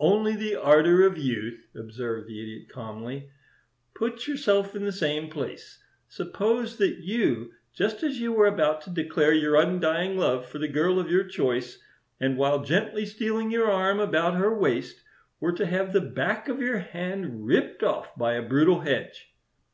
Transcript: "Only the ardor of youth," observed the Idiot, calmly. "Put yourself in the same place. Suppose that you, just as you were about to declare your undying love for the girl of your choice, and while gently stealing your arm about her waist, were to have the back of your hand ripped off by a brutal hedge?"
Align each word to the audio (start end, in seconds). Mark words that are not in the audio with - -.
"Only 0.00 0.36
the 0.36 0.54
ardor 0.56 1.02
of 1.06 1.16
youth," 1.16 1.66
observed 1.74 2.28
the 2.28 2.42
Idiot, 2.42 2.68
calmly. 2.68 3.30
"Put 3.94 4.28
yourself 4.28 4.76
in 4.76 4.84
the 4.84 4.92
same 4.92 5.30
place. 5.30 5.82
Suppose 6.08 6.76
that 6.76 6.98
you, 7.02 7.52
just 7.72 8.02
as 8.02 8.20
you 8.20 8.34
were 8.34 8.46
about 8.48 8.82
to 8.82 8.90
declare 8.90 9.32
your 9.32 9.56
undying 9.56 10.18
love 10.18 10.46
for 10.46 10.58
the 10.58 10.68
girl 10.68 10.98
of 11.00 11.10
your 11.10 11.24
choice, 11.24 11.78
and 12.20 12.36
while 12.36 12.62
gently 12.62 13.06
stealing 13.06 13.50
your 13.50 13.70
arm 13.70 13.98
about 13.98 14.34
her 14.34 14.54
waist, 14.54 15.02
were 15.40 15.52
to 15.52 15.64
have 15.64 15.94
the 15.94 16.02
back 16.02 16.48
of 16.50 16.60
your 16.60 16.80
hand 16.80 17.46
ripped 17.46 17.82
off 17.82 18.14
by 18.14 18.34
a 18.34 18.42
brutal 18.46 18.80
hedge?" 18.80 19.32